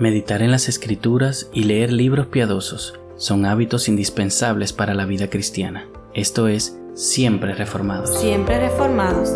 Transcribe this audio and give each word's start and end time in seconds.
Meditar 0.00 0.42
en 0.42 0.50
las 0.50 0.68
escrituras 0.68 1.48
y 1.52 1.62
leer 1.62 1.92
libros 1.92 2.26
piadosos 2.26 2.94
son 3.16 3.46
hábitos 3.46 3.88
indispensables 3.88 4.72
para 4.72 4.92
la 4.92 5.06
vida 5.06 5.30
cristiana. 5.30 5.86
Esto 6.14 6.48
es, 6.48 6.76
siempre 6.94 7.54
reformados. 7.54 8.18
Siempre 8.18 8.58
reformados. 8.58 9.30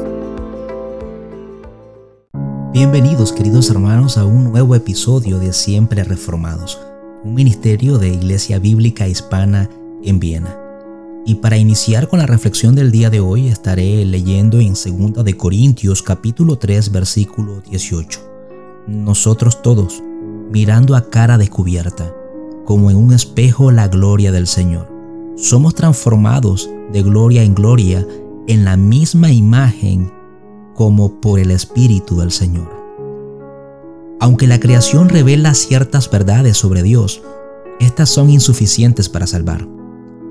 Bienvenidos 2.73 3.33
queridos 3.33 3.71
hermanos 3.71 4.19
a 4.19 4.25
un 4.25 4.51
nuevo 4.51 4.75
episodio 4.75 5.39
de 5.39 5.53
Siempre 5.53 6.03
Reformados, 6.03 6.81
un 7.23 7.35
ministerio 7.35 7.99
de 7.99 8.09
Iglesia 8.09 8.59
Bíblica 8.59 9.07
Hispana 9.07 9.71
en 10.03 10.19
Viena. 10.19 10.59
Y 11.25 11.37
para 11.37 11.57
iniciar 11.57 12.09
con 12.09 12.19
la 12.19 12.27
reflexión 12.27 12.75
del 12.75 12.91
día 12.91 13.11
de 13.11 13.21
hoy 13.21 13.47
estaré 13.47 14.05
leyendo 14.05 14.59
en 14.59 14.75
2 14.75 15.25
de 15.25 15.37
Corintios 15.37 16.03
capítulo 16.03 16.59
3 16.59 16.91
versículo 16.91 17.61
18. 17.61 18.29
Nosotros 18.89 19.63
todos, 19.63 20.03
mirando 20.51 20.97
a 20.97 21.09
cara 21.11 21.39
descubierta, 21.39 22.13
como 22.65 22.91
en 22.91 22.97
un 22.97 23.13
espejo 23.13 23.71
la 23.71 23.89
gloria 23.89 24.33
del 24.33 24.47
Señor. 24.47 24.89
Somos 25.37 25.75
transformados 25.75 26.69
de 26.93 27.03
gloria 27.03 27.43
en 27.43 27.55
gloria 27.55 28.07
en 28.47 28.65
la 28.65 28.77
misma 28.77 29.31
imagen 29.31 30.11
como 30.75 31.21
por 31.21 31.39
el 31.39 31.51
Espíritu 31.51 32.19
del 32.19 32.31
Señor. 32.31 32.69
Aunque 34.21 34.47
la 34.47 34.59
creación 34.59 35.09
revela 35.09 35.55
ciertas 35.55 36.11
verdades 36.11 36.57
sobre 36.57 36.83
Dios, 36.83 37.23
estas 37.79 38.09
son 38.09 38.31
insuficientes 38.31 39.09
para 39.09 39.27
salvar. 39.27 39.69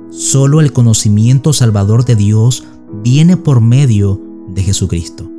Solo 0.09 0.61
el 0.61 0.73
conocimiento 0.73 1.53
salvador 1.53 2.05
de 2.05 2.15
Dios 2.15 2.65
viene 3.03 3.37
por 3.37 3.61
medio 3.61 4.21
de 4.49 4.63
Jesucristo. 4.63 5.29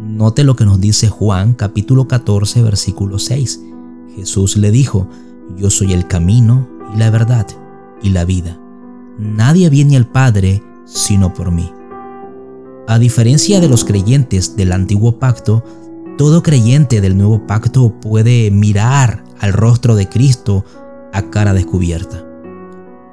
Note 0.00 0.44
lo 0.44 0.56
que 0.56 0.64
nos 0.64 0.80
dice 0.80 1.08
Juan 1.08 1.54
capítulo 1.54 2.08
14 2.08 2.62
versículo 2.62 3.18
6. 3.18 3.60
Jesús 4.20 4.58
le 4.58 4.70
dijo, 4.70 5.08
yo 5.56 5.70
soy 5.70 5.94
el 5.94 6.06
camino 6.06 6.68
y 6.94 6.98
la 6.98 7.08
verdad 7.08 7.46
y 8.02 8.10
la 8.10 8.26
vida. 8.26 8.60
Nadie 9.18 9.70
viene 9.70 9.96
al 9.96 10.06
Padre 10.06 10.62
sino 10.84 11.32
por 11.32 11.50
mí. 11.50 11.72
A 12.86 12.98
diferencia 12.98 13.60
de 13.60 13.68
los 13.68 13.82
creyentes 13.82 14.56
del 14.56 14.72
antiguo 14.72 15.18
pacto, 15.18 15.64
todo 16.18 16.42
creyente 16.42 17.00
del 17.00 17.16
nuevo 17.16 17.46
pacto 17.46 17.98
puede 17.98 18.50
mirar 18.50 19.24
al 19.38 19.54
rostro 19.54 19.94
de 19.94 20.06
Cristo 20.06 20.66
a 21.14 21.30
cara 21.30 21.54
descubierta. 21.54 22.22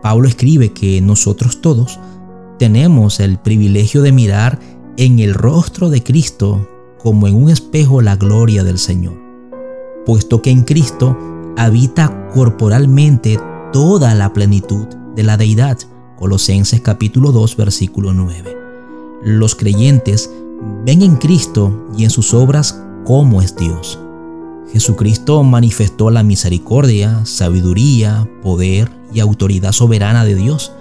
Pablo 0.02 0.28
escribe 0.28 0.73
que 0.73 1.00
nosotros 1.00 1.62
todos 1.62 2.02
tenemos 2.60 3.22
el 3.22 3.38
privilegio 3.38 4.02
de 4.02 4.12
mirar 4.12 4.60
en 4.98 5.20
el 5.20 5.34
rostro 5.34 5.89
de 5.89 6.04
Cristo 6.04 6.67
como 6.98 7.30
en 7.30 7.36
un 7.36 7.50
espejo 7.50 8.02
la 8.02 8.17
gloria 8.17 8.66
del 8.66 8.78
Señor 8.78 9.27
puesto 10.08 10.42
que 10.42 10.52
en 10.52 10.64
Cristo 10.64 11.18
habita 11.58 12.30
corporalmente 12.34 13.38
toda 13.74 14.16
la 14.16 14.32
plenitud 14.32 14.88
de 15.18 15.24
la 15.24 15.36
deidad. 15.36 15.78
Colosenses 16.16 16.80
capítulo 16.80 17.34
2 17.34 17.58
versículo 17.58 18.14
9. 18.14 18.58
Los 19.22 19.56
creyentes 19.56 20.32
ven 20.86 21.02
en 21.02 21.18
Cristo 21.18 21.90
y 21.98 22.06
en 22.06 22.10
sus 22.10 22.34
obras 22.34 22.82
cómo 23.04 23.42
es 23.42 23.58
Dios. 23.58 24.00
Jesucristo 24.72 25.44
manifestó 25.44 26.10
la 26.10 26.24
misericordia, 26.24 27.26
sabiduría, 27.26 28.30
poder 28.42 28.90
y 29.14 29.20
autoridad 29.20 29.74
soberana 29.74 30.24
de 30.24 30.36
Dios. 30.36 30.72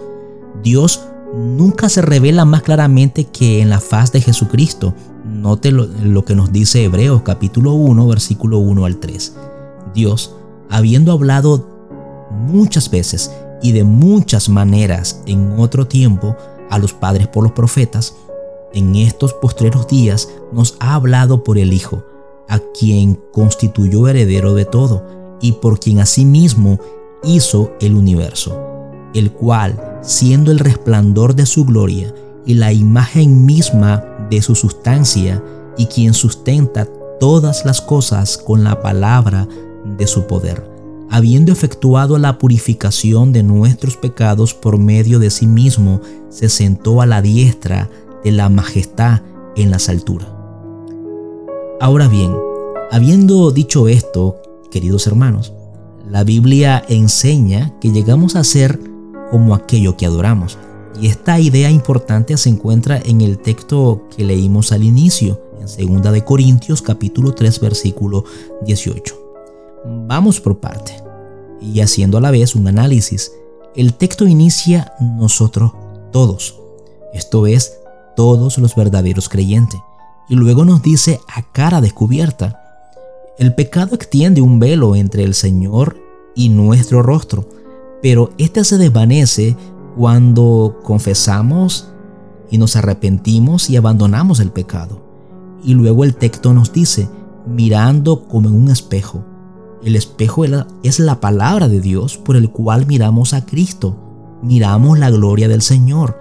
Dios 0.62 1.02
nunca 1.34 1.88
se 1.88 2.00
revela 2.00 2.44
más 2.44 2.62
claramente 2.62 3.24
que 3.24 3.60
en 3.60 3.70
la 3.70 3.80
faz 3.80 4.12
de 4.12 4.20
Jesucristo. 4.20 4.94
Note 5.36 5.70
lo, 5.70 6.24
que 6.24 6.34
nos 6.34 6.50
dice 6.50 6.84
Hebreos 6.84 7.22
capítulo 7.22 7.74
1, 7.74 8.06
versículo 8.08 8.58
1 8.58 8.86
al 8.86 8.96
3. 8.96 9.36
Dios, 9.94 10.34
habiendo 10.70 11.12
hablado 11.12 11.68
muchas 12.30 12.90
veces 12.90 13.30
y 13.62 13.72
de 13.72 13.84
muchas 13.84 14.48
maneras 14.48 15.22
en 15.26 15.52
otro 15.58 15.86
tiempo 15.86 16.36
a 16.70 16.78
los 16.78 16.94
padres 16.94 17.28
por 17.28 17.44
los 17.44 17.52
profetas, 17.52 18.16
en 18.72 18.96
estos 18.96 19.34
postreros 19.34 19.86
días 19.86 20.28
nos 20.52 20.76
ha 20.80 20.94
hablado 20.94 21.44
por 21.44 21.58
el 21.58 21.72
Hijo, 21.72 22.02
a 22.48 22.58
quien 22.78 23.20
constituyó 23.32 24.08
heredero 24.08 24.54
de 24.54 24.64
todo 24.64 25.04
y 25.40 25.52
por 25.52 25.78
quien 25.78 26.00
asimismo 26.00 26.80
hizo 27.22 27.72
el 27.80 27.94
universo, 27.94 28.58
el 29.14 29.32
cual 29.32 29.98
siendo 30.02 30.50
el 30.50 30.58
resplandor 30.58 31.34
de 31.34 31.44
su 31.44 31.64
gloria 31.66 32.14
y 32.46 32.54
la 32.54 32.72
imagen 32.72 33.44
misma 33.44 34.04
de 34.30 34.40
su 34.40 34.54
sustancia, 34.54 35.42
y 35.76 35.86
quien 35.86 36.14
sustenta 36.14 36.86
todas 37.20 37.64
las 37.66 37.80
cosas 37.80 38.38
con 38.38 38.64
la 38.64 38.80
palabra 38.80 39.46
de 39.84 40.06
su 40.06 40.26
poder, 40.26 40.70
habiendo 41.10 41.52
efectuado 41.52 42.18
la 42.18 42.38
purificación 42.38 43.32
de 43.32 43.42
nuestros 43.42 43.96
pecados 43.96 44.54
por 44.54 44.78
medio 44.78 45.18
de 45.18 45.30
sí 45.30 45.46
mismo, 45.46 46.00
se 46.30 46.48
sentó 46.48 47.02
a 47.02 47.06
la 47.06 47.22
diestra 47.22 47.90
de 48.24 48.32
la 48.32 48.48
majestad 48.48 49.20
en 49.56 49.70
las 49.70 49.88
alturas. 49.88 50.28
Ahora 51.80 52.08
bien, 52.08 52.34
habiendo 52.90 53.50
dicho 53.50 53.88
esto, 53.88 54.36
queridos 54.70 55.06
hermanos, 55.06 55.52
la 56.08 56.24
Biblia 56.24 56.84
enseña 56.88 57.74
que 57.80 57.90
llegamos 57.90 58.36
a 58.36 58.44
ser 58.44 58.80
como 59.30 59.54
aquello 59.54 59.96
que 59.96 60.06
adoramos. 60.06 60.58
Y 61.00 61.08
esta 61.08 61.38
idea 61.38 61.70
importante 61.70 62.36
se 62.36 62.48
encuentra 62.48 62.98
en 63.04 63.20
el 63.20 63.38
texto 63.38 64.04
que 64.16 64.24
leímos 64.24 64.72
al 64.72 64.82
inicio, 64.82 65.40
en 65.78 66.02
2 66.02 66.12
de 66.12 66.24
Corintios 66.24 66.80
capítulo 66.80 67.32
3 67.32 67.60
versículo 67.60 68.24
18. 68.64 69.14
Vamos 70.06 70.40
por 70.40 70.58
parte. 70.58 70.96
Y 71.60 71.80
haciendo 71.80 72.18
a 72.18 72.20
la 72.20 72.30
vez 72.30 72.54
un 72.54 72.68
análisis, 72.68 73.32
el 73.74 73.94
texto 73.94 74.26
inicia 74.26 74.92
nosotros 75.00 75.72
todos, 76.12 76.58
esto 77.12 77.46
es, 77.46 77.78
todos 78.14 78.56
los 78.56 78.74
verdaderos 78.74 79.28
creyentes, 79.28 79.80
y 80.28 80.34
luego 80.34 80.64
nos 80.64 80.82
dice 80.82 81.20
a 81.28 81.42
cara 81.52 81.80
descubierta, 81.80 82.62
el 83.38 83.54
pecado 83.54 83.94
extiende 83.94 84.40
un 84.40 84.58
velo 84.58 84.96
entre 84.96 85.24
el 85.24 85.34
Señor 85.34 85.98
y 86.34 86.48
nuestro 86.48 87.02
rostro, 87.02 87.46
pero 88.00 88.30
este 88.38 88.64
se 88.64 88.78
desvanece 88.78 89.56
cuando 89.96 90.78
confesamos 90.82 91.88
y 92.50 92.58
nos 92.58 92.76
arrepentimos 92.76 93.70
y 93.70 93.76
abandonamos 93.76 94.40
el 94.40 94.52
pecado. 94.52 95.02
Y 95.64 95.74
luego 95.74 96.04
el 96.04 96.14
texto 96.14 96.52
nos 96.52 96.72
dice, 96.72 97.08
mirando 97.46 98.28
como 98.28 98.48
en 98.48 98.54
un 98.54 98.70
espejo. 98.70 99.24
El 99.82 99.96
espejo 99.96 100.44
es 100.82 101.00
la 101.00 101.20
palabra 101.20 101.68
de 101.68 101.80
Dios 101.80 102.18
por 102.18 102.36
el 102.36 102.50
cual 102.50 102.86
miramos 102.86 103.34
a 103.34 103.46
Cristo. 103.46 103.96
Miramos 104.42 104.98
la 104.98 105.10
gloria 105.10 105.48
del 105.48 105.62
Señor, 105.62 106.18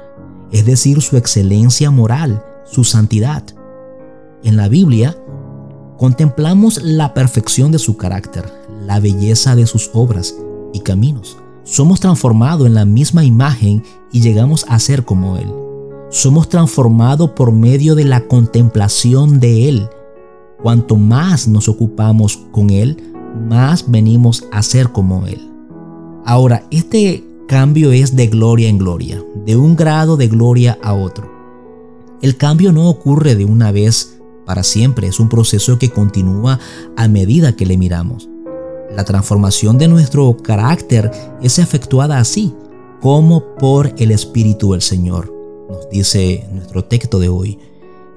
es 0.51 0.65
decir, 0.65 1.01
su 1.01 1.17
excelencia 1.17 1.91
moral, 1.91 2.43
su 2.65 2.83
santidad. 2.83 3.43
En 4.43 4.55
la 4.55 4.69
Biblia, 4.69 5.17
contemplamos 5.97 6.81
la 6.81 7.13
perfección 7.13 7.71
de 7.71 7.79
su 7.79 7.97
carácter, 7.97 8.45
la 8.85 8.99
belleza 8.99 9.55
de 9.55 9.65
sus 9.65 9.89
obras 9.93 10.35
y 10.73 10.79
caminos. 10.79 11.37
Somos 11.65 11.99
transformados 11.99 12.67
en 12.67 12.75
la 12.75 12.85
misma 12.85 13.25
imagen 13.25 13.83
y 14.11 14.21
llegamos 14.21 14.67
a 14.69 14.77
ser 14.77 15.03
como 15.03 15.37
Él. 15.37 15.51
Somos 16.11 16.47
transformados 16.47 17.31
por 17.31 17.51
medio 17.51 17.95
de 17.95 18.05
la 18.05 18.27
contemplación 18.27 19.39
de 19.39 19.67
Él. 19.67 19.89
Cuanto 20.61 20.95
más 20.95 21.47
nos 21.47 21.67
ocupamos 21.67 22.37
con 22.51 22.69
Él, 22.69 22.97
más 23.49 23.89
venimos 23.89 24.45
a 24.51 24.61
ser 24.61 24.91
como 24.91 25.25
Él. 25.25 25.41
Ahora, 26.23 26.63
este 26.69 27.23
cambio 27.47 27.91
es 27.91 28.15
de 28.15 28.27
gloria 28.27 28.69
en 28.69 28.77
gloria, 28.77 29.23
de 29.43 29.57
un 29.57 29.75
grado 29.75 30.17
de 30.17 30.27
gloria 30.27 30.77
a 30.83 30.93
otro. 30.93 31.31
El 32.21 32.37
cambio 32.37 32.73
no 32.73 32.87
ocurre 32.89 33.33
de 33.35 33.45
una 33.45 33.71
vez 33.71 34.19
para 34.45 34.61
siempre, 34.61 35.07
es 35.07 35.19
un 35.19 35.29
proceso 35.29 35.79
que 35.79 35.89
continúa 35.89 36.59
a 36.95 37.07
medida 37.07 37.55
que 37.55 37.65
le 37.65 37.75
miramos. 37.75 38.29
La 38.95 39.03
transformación 39.03 39.77
de 39.77 39.89
nuestro 39.89 40.37
carácter 40.41 41.11
es 41.41 41.59
efectuada 41.59 42.17
así, 42.17 42.53
como 43.01 43.43
por 43.55 43.93
el 43.97 44.11
Espíritu 44.11 44.71
del 44.71 44.81
Señor, 44.81 45.33
nos 45.69 45.89
dice 45.89 46.47
nuestro 46.53 46.85
texto 46.85 47.19
de 47.19 47.27
hoy. 47.27 47.59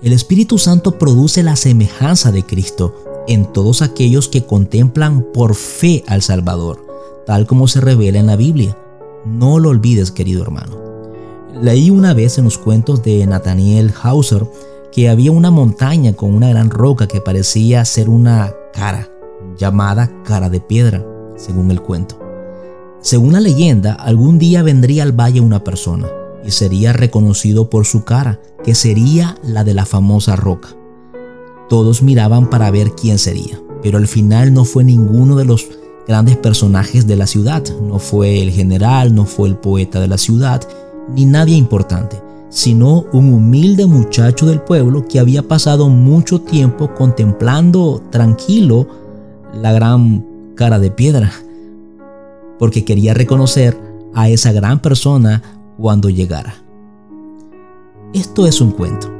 El 0.02 0.12
Espíritu 0.12 0.56
Santo 0.56 0.96
produce 0.96 1.42
la 1.42 1.56
semejanza 1.56 2.30
de 2.30 2.44
Cristo 2.44 3.24
en 3.26 3.52
todos 3.52 3.82
aquellos 3.82 4.28
que 4.28 4.46
contemplan 4.46 5.26
por 5.34 5.56
fe 5.56 6.04
al 6.06 6.22
Salvador, 6.22 6.86
tal 7.26 7.48
como 7.48 7.66
se 7.66 7.80
revela 7.80 8.20
en 8.20 8.26
la 8.26 8.36
Biblia. 8.36 8.78
No 9.26 9.58
lo 9.58 9.70
olvides, 9.70 10.12
querido 10.12 10.42
hermano. 10.42 10.76
Leí 11.60 11.90
una 11.90 12.14
vez 12.14 12.38
en 12.38 12.44
los 12.44 12.56
cuentos 12.56 13.02
de 13.02 13.26
Nathaniel 13.26 13.92
Hauser 14.00 14.46
que 14.92 15.08
había 15.08 15.32
una 15.32 15.50
montaña 15.50 16.12
con 16.12 16.32
una 16.32 16.48
gran 16.50 16.70
roca 16.70 17.08
que 17.08 17.20
parecía 17.20 17.84
ser 17.84 18.08
una 18.08 18.54
cara 18.72 19.08
llamada 19.58 20.10
cara 20.24 20.48
de 20.48 20.60
piedra, 20.60 21.04
según 21.36 21.70
el 21.70 21.82
cuento. 21.82 22.18
Según 23.00 23.32
la 23.32 23.40
leyenda, 23.40 23.92
algún 23.92 24.38
día 24.38 24.62
vendría 24.62 25.02
al 25.02 25.12
valle 25.12 25.40
una 25.40 25.62
persona 25.62 26.08
y 26.44 26.50
sería 26.50 26.92
reconocido 26.92 27.68
por 27.68 27.84
su 27.84 28.04
cara, 28.04 28.40
que 28.64 28.74
sería 28.74 29.36
la 29.42 29.64
de 29.64 29.74
la 29.74 29.86
famosa 29.86 30.36
roca. 30.36 30.68
Todos 31.68 32.02
miraban 32.02 32.48
para 32.48 32.70
ver 32.70 32.92
quién 32.92 33.18
sería, 33.18 33.60
pero 33.82 33.98
al 33.98 34.08
final 34.08 34.54
no 34.54 34.64
fue 34.64 34.84
ninguno 34.84 35.36
de 35.36 35.44
los 35.44 35.66
grandes 36.06 36.36
personajes 36.36 37.06
de 37.06 37.16
la 37.16 37.26
ciudad. 37.26 37.62
No 37.82 37.98
fue 37.98 38.42
el 38.42 38.50
general, 38.50 39.14
no 39.14 39.26
fue 39.26 39.48
el 39.48 39.56
poeta 39.56 40.00
de 40.00 40.08
la 40.08 40.18
ciudad, 40.18 40.66
ni 41.14 41.26
nadie 41.26 41.56
importante, 41.56 42.20
sino 42.48 43.04
un 43.12 43.32
humilde 43.32 43.86
muchacho 43.86 44.46
del 44.46 44.60
pueblo 44.60 45.06
que 45.06 45.18
había 45.18 45.42
pasado 45.42 45.88
mucho 45.88 46.40
tiempo 46.40 46.94
contemplando 46.94 48.02
tranquilo 48.10 49.07
la 49.62 49.72
gran 49.72 50.52
cara 50.54 50.78
de 50.78 50.90
piedra, 50.90 51.32
porque 52.58 52.84
quería 52.84 53.14
reconocer 53.14 53.76
a 54.14 54.28
esa 54.28 54.52
gran 54.52 54.80
persona 54.80 55.42
cuando 55.78 56.10
llegara. 56.10 56.54
Esto 58.14 58.46
es 58.46 58.60
un 58.60 58.72
cuento, 58.72 59.10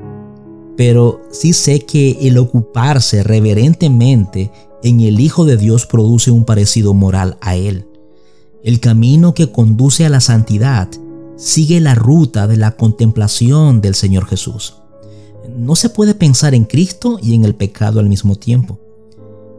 pero 0.77 1.21
sí 1.31 1.53
sé 1.53 1.81
que 1.81 2.19
el 2.23 2.39
ocuparse 2.39 3.23
reverentemente 3.23 4.51
en 4.83 5.01
el 5.01 5.21
Hijo 5.21 5.45
de 5.45 5.57
Dios 5.57 5.87
produce 5.87 6.31
un 6.31 6.45
parecido 6.45 6.95
moral 6.95 7.37
a 7.41 7.57
Él. 7.57 7.87
El 8.63 8.81
camino 8.81 9.35
que 9.35 9.53
conduce 9.53 10.07
a 10.07 10.09
la 10.09 10.21
santidad 10.21 10.89
sigue 11.37 11.81
la 11.81 11.95
ruta 11.95 12.47
de 12.47 12.57
la 12.57 12.73
contemplación 12.73 13.81
del 13.81 13.95
Señor 13.95 14.27
Jesús. 14.27 14.77
No 15.57 15.77
se 15.77 15.89
puede 15.89 16.15
pensar 16.15 16.55
en 16.55 16.65
Cristo 16.65 17.19
y 17.23 17.35
en 17.35 17.45
el 17.45 17.55
pecado 17.55 18.01
al 18.01 18.09
mismo 18.09 18.37
tiempo. 18.37 18.79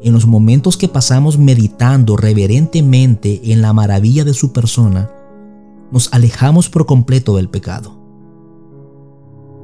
En 0.01 0.13
los 0.13 0.25
momentos 0.25 0.77
que 0.77 0.87
pasamos 0.87 1.37
meditando 1.37 2.15
reverentemente 2.15 3.51
en 3.51 3.61
la 3.61 3.73
maravilla 3.73 4.23
de 4.23 4.33
su 4.33 4.53
persona, 4.53 5.11
nos 5.91 6.13
alejamos 6.13 6.69
por 6.69 6.85
completo 6.85 7.35
del 7.35 7.49
pecado. 7.49 7.97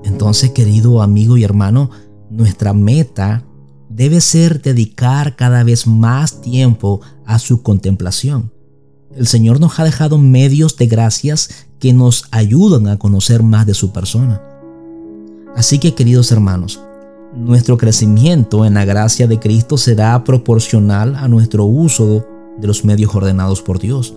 Entonces, 0.03 0.51
querido 0.51 1.01
amigo 1.01 1.37
y 1.37 1.43
hermano, 1.43 1.89
nuestra 2.29 2.73
meta 2.73 3.43
debe 3.89 4.19
ser 4.19 4.61
dedicar 4.61 5.35
cada 5.35 5.63
vez 5.63 5.87
más 5.87 6.41
tiempo 6.41 7.01
a 7.25 7.39
su 7.39 7.61
contemplación. 7.61 8.51
El 9.15 9.27
Señor 9.27 9.61
nos 9.61 9.79
ha 9.79 9.85
dejado 9.85 10.17
medios 10.17 10.75
de 10.75 10.87
gracias 10.87 11.67
que 11.79 11.93
nos 11.93 12.25
ayudan 12.31 12.87
a 12.87 12.99
conocer 12.99 13.41
más 13.41 13.65
de 13.65 13.73
su 13.73 13.93
persona. 13.93 14.41
Así 15.55 15.79
que 15.79 15.95
queridos 15.95 16.31
hermanos, 16.31 16.81
nuestro 17.35 17.77
crecimiento 17.77 18.65
en 18.65 18.75
la 18.75 18.85
gracia 18.85 19.27
de 19.27 19.39
Cristo 19.39 19.77
será 19.77 20.23
proporcional 20.23 21.15
a 21.15 21.27
nuestro 21.27 21.65
uso 21.65 22.25
de 22.57 22.67
los 22.67 22.85
medios 22.85 23.13
ordenados 23.13 23.61
por 23.61 23.79
Dios. 23.79 24.13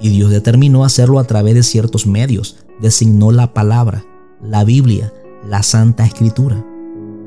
Y 0.00 0.10
Dios 0.10 0.30
determinó 0.30 0.84
hacerlo 0.84 1.18
a 1.18 1.24
través 1.24 1.54
de 1.54 1.62
ciertos 1.62 2.06
medios. 2.06 2.56
Designó 2.80 3.30
la 3.30 3.54
palabra, 3.54 4.04
la 4.42 4.64
Biblia, 4.64 5.12
la 5.48 5.62
Santa 5.62 6.04
Escritura. 6.04 6.64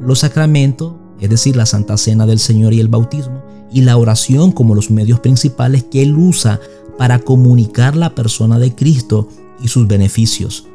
Los 0.00 0.20
sacramentos, 0.20 0.94
es 1.20 1.30
decir, 1.30 1.56
la 1.56 1.66
Santa 1.66 1.96
Cena 1.96 2.26
del 2.26 2.38
Señor 2.38 2.72
y 2.74 2.80
el 2.80 2.88
bautismo, 2.88 3.42
y 3.72 3.82
la 3.82 3.96
oración 3.96 4.52
como 4.52 4.74
los 4.74 4.90
medios 4.90 5.20
principales 5.20 5.84
que 5.84 6.02
Él 6.02 6.16
usa 6.16 6.60
para 6.98 7.20
comunicar 7.20 7.96
la 7.96 8.14
persona 8.14 8.58
de 8.58 8.74
Cristo 8.74 9.28
y 9.62 9.68
sus 9.68 9.86
beneficios. 9.86 10.66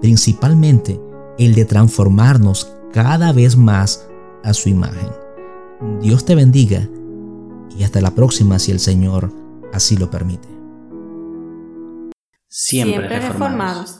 Principalmente 0.00 1.00
el 1.38 1.54
de 1.54 1.64
transformarnos 1.64 2.68
cada 2.94 3.32
vez 3.32 3.56
más 3.56 4.08
a 4.44 4.54
su 4.54 4.68
imagen. 4.68 5.10
Dios 6.00 6.24
te 6.24 6.36
bendiga 6.36 6.88
y 7.76 7.82
hasta 7.82 8.00
la 8.00 8.12
próxima 8.12 8.60
si 8.60 8.70
el 8.70 8.78
Señor 8.78 9.32
así 9.72 9.96
lo 9.96 10.12
permite. 10.12 10.46
Siempre, 12.48 13.18
reformados. 13.18 13.98